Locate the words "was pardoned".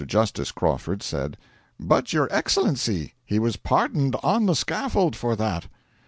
3.37-4.15